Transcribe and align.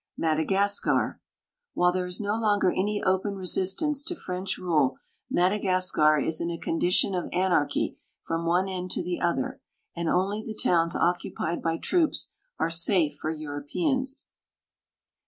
M 0.17 0.23
ADAGASCAR. 0.23 1.21
While 1.75 1.91
there 1.91 2.07
is 2.07 2.19
no 2.19 2.33
longer 2.33 2.71
any 2.71 3.03
open 3.03 3.35
resistance 3.35 4.01
to 4.05 4.15
French 4.15 4.57
rule, 4.57 4.97
Madagascar 5.29 6.17
is 6.17 6.41
in 6.41 6.49
a 6.49 6.57
condition 6.57 7.13
of 7.13 7.29
anarchy 7.31 7.99
from 8.23 8.47
one 8.47 8.67
end 8.67 8.89
to 8.93 9.03
the 9.03 9.21
other, 9.21 9.61
and 9.95 10.09
only 10.09 10.41
the 10.41 10.55
towns 10.59 10.95
occupied 10.95 11.61
by 11.61 11.77
troops 11.77 12.31
are 12.57 12.71
safe 12.71 13.13
for 13.21 13.29
Europeans. 13.29 14.25